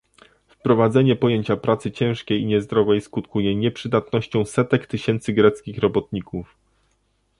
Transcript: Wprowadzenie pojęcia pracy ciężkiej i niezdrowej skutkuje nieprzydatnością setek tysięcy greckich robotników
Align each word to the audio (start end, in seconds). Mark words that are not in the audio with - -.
Wprowadzenie 0.47 1.15
pojęcia 1.15 1.57
pracy 1.57 1.91
ciężkiej 1.91 2.41
i 2.41 2.45
niezdrowej 2.45 3.01
skutkuje 3.01 3.55
nieprzydatnością 3.55 4.45
setek 4.45 4.87
tysięcy 4.87 5.33
greckich 5.33 5.77
robotników 5.77 6.55